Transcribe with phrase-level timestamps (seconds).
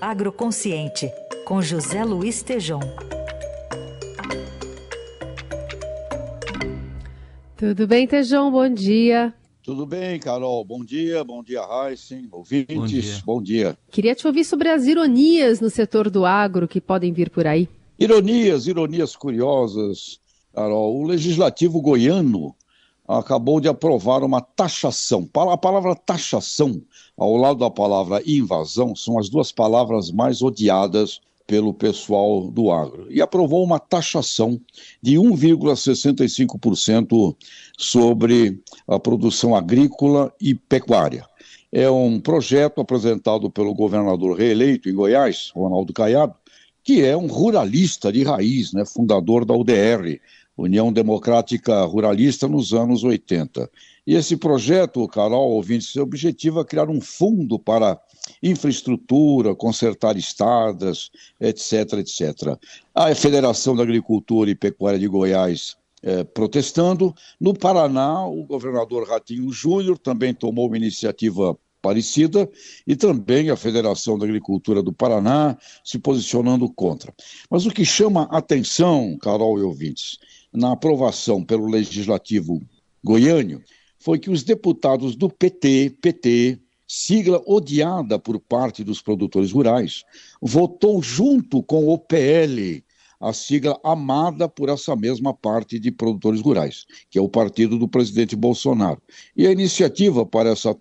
[0.00, 1.10] Agroconsciente,
[1.44, 2.78] com José Luiz Tejom.
[7.56, 8.52] Tudo bem, Tejão?
[8.52, 9.34] Bom dia.
[9.60, 10.64] Tudo bem, Carol.
[10.64, 13.22] Bom dia, bom dia, Heisen, ouvintes, bom dia.
[13.24, 13.78] bom dia.
[13.90, 17.68] Queria te ouvir sobre as ironias no setor do agro que podem vir por aí.
[17.98, 20.20] Ironias, ironias curiosas,
[20.54, 20.96] Carol.
[20.96, 22.54] O legislativo goiano
[23.08, 25.26] acabou de aprovar uma taxação.
[25.34, 26.82] A palavra taxação,
[27.16, 33.06] ao lado da palavra invasão, são as duas palavras mais odiadas pelo pessoal do agro.
[33.10, 34.60] E aprovou uma taxação
[35.02, 37.34] de 1,65%
[37.78, 41.26] sobre a produção agrícola e pecuária.
[41.72, 46.34] É um projeto apresentado pelo governador reeleito em Goiás, Ronaldo Caiado,
[46.88, 50.18] que é um ruralista de raiz, né, fundador da UDR,
[50.56, 53.70] União Democrática Ruralista, nos anos 80.
[54.06, 58.00] E esse projeto, Carol, ouvinte, seu objetivo é criar um fundo para
[58.42, 62.56] infraestrutura, consertar estradas, etc, etc.
[62.94, 67.14] A Federação da Agricultura e Pecuária de Goiás é, protestando.
[67.38, 71.54] No Paraná, o governador Ratinho Júnior também tomou uma iniciativa
[71.88, 72.46] parecida
[72.86, 77.14] e também a Federação da Agricultura do Paraná se posicionando contra.
[77.50, 80.18] Mas o que chama atenção, Carol e ouvintes,
[80.52, 82.60] na aprovação pelo Legislativo
[83.02, 83.62] goiano
[83.98, 90.04] foi que os deputados do PT, PT, sigla odiada por parte dos produtores rurais,
[90.42, 92.84] votou junto com o PL,
[93.20, 97.88] a sigla amada por essa mesma parte de produtores rurais, que é o partido do
[97.88, 99.02] presidente Bolsonaro.
[99.36, 100.74] E a iniciativa para essa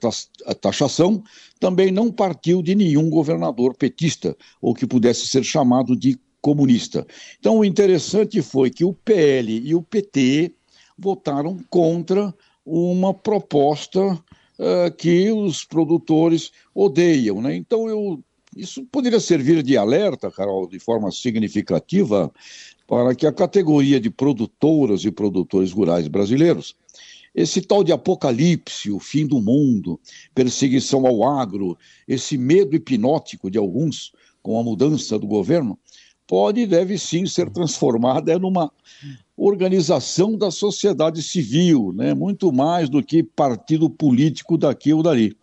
[0.61, 1.23] taxação
[1.59, 7.05] também não partiu de nenhum governador petista, ou que pudesse ser chamado de comunista.
[7.39, 10.53] Então, o interessante foi que o PL e o PT
[10.97, 12.33] votaram contra
[12.65, 17.41] uma proposta uh, que os produtores odeiam.
[17.41, 17.55] Né?
[17.55, 18.23] Então, eu,
[18.57, 22.31] isso poderia servir de alerta, Carol, de forma significativa,
[22.87, 26.75] para que a categoria de produtoras e produtores rurais brasileiros
[27.37, 29.99] esse tal de apocalipse, o fim do mundo,
[30.33, 35.77] perseguição ao agro, esse medo hipnótico de alguns com a mudança do governo,
[36.25, 38.71] pode e deve sim ser transformada numa
[39.37, 42.11] organização da sociedade civil, né?
[42.15, 45.37] muito mais do que partido político daqui ou dali.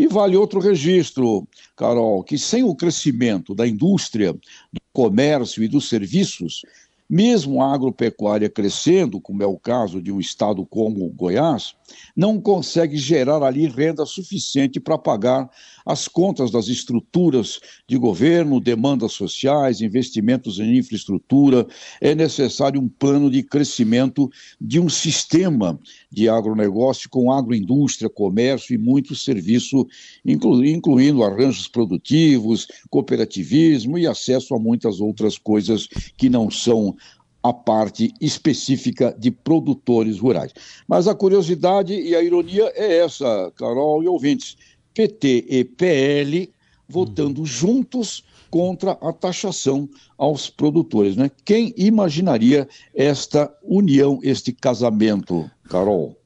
[0.00, 1.46] E vale outro registro,
[1.76, 6.62] Carol, que sem o crescimento da indústria, do comércio e dos serviços,
[7.10, 11.74] mesmo a agropecuária crescendo, como é o caso de um estado como Goiás,
[12.14, 15.50] não consegue gerar ali renda suficiente para pagar
[15.84, 21.66] as contas das estruturas de governo, demandas sociais, investimentos em infraestrutura.
[22.00, 25.80] É necessário um plano de crescimento de um sistema
[26.12, 29.84] de agronegócio com agroindústria, comércio e muito serviço,
[30.24, 36.94] inclu incluindo arranjos produtivos, cooperativismo e acesso a muitas outras coisas que não são
[37.42, 40.52] a parte específica de produtores rurais.
[40.86, 44.56] Mas a curiosidade e a ironia é essa, Carol e ouvintes.
[44.92, 46.52] PT e PL
[46.88, 51.16] votando juntos contra a taxação aos produtores.
[51.16, 51.30] Né?
[51.44, 56.16] Quem imaginaria esta união, este casamento, Carol?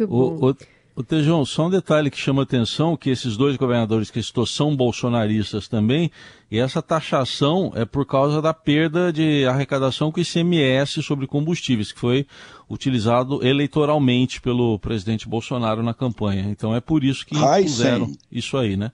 [0.00, 0.56] O, o,
[0.98, 4.74] o Tejão, só um detalhe que chama atenção, que esses dois governadores que estou são
[4.74, 6.10] bolsonaristas também,
[6.50, 11.92] e essa taxação é por causa da perda de arrecadação com o ICMS sobre combustíveis,
[11.92, 12.26] que foi
[12.68, 16.48] utilizado eleitoralmente pelo presidente Bolsonaro na campanha.
[16.50, 18.90] Então é por isso que fizeram isso aí, né?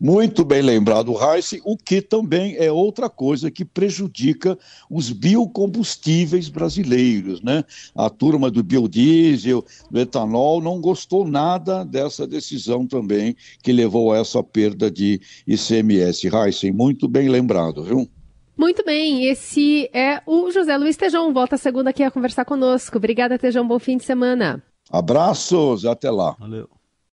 [0.00, 4.58] Muito bem lembrado, Heiss, o que também é outra coisa que prejudica
[4.90, 7.64] os biocombustíveis brasileiros, né?
[7.94, 14.18] A turma do biodiesel, do etanol, não gostou nada dessa decisão também que levou a
[14.18, 16.28] essa perda de ICMS.
[16.28, 18.08] Heiss, muito bem lembrado, viu?
[18.56, 21.32] Muito bem, esse é o José Luiz Tejão.
[21.32, 22.98] Volta segunda aqui a conversar conosco.
[22.98, 23.66] Obrigada, Tejão.
[23.66, 24.62] Bom fim de semana.
[24.90, 26.36] Abraços, até lá.
[26.38, 26.68] Valeu.